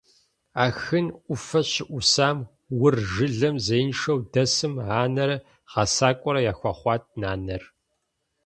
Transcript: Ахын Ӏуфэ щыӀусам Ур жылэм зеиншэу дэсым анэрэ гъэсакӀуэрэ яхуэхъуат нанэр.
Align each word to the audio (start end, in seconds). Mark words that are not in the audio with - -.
Ахын 0.65 1.07
Ӏуфэ 1.23 1.61
щыӀусам 1.71 2.37
Ур 2.83 2.93
жылэм 3.11 3.55
зеиншэу 3.65 4.19
дэсым 4.31 4.73
анэрэ 5.01 5.37
гъэсакӀуэрэ 5.71 6.41
яхуэхъуат 6.51 7.03
нанэр. 7.21 7.63